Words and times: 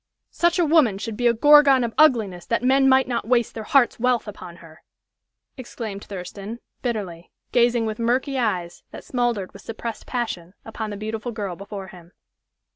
Such 0.31 0.57
a 0.57 0.65
woman 0.65 0.97
should 0.97 1.15
be 1.15 1.27
a 1.27 1.33
gorgon 1.35 1.83
of 1.83 1.93
ugliness 1.95 2.47
that 2.47 2.63
men 2.63 2.89
might 2.89 3.07
not 3.07 3.27
waste 3.27 3.53
their 3.53 3.61
hearts' 3.65 3.99
wealth 3.99 4.27
upon 4.27 4.55
her!" 4.55 4.81
exclaimed 5.57 6.05
Thurston, 6.05 6.57
bitterly, 6.81 7.29
gazing 7.51 7.85
with 7.85 7.99
murky 7.99 8.39
eyes, 8.39 8.81
that 8.89 9.03
smoldered 9.03 9.53
with 9.53 9.61
suppressed 9.61 10.07
passion, 10.07 10.55
upon 10.65 10.89
the 10.89 10.97
beautiful 10.97 11.31
girl 11.31 11.55
before 11.55 11.89
him. 11.89 12.13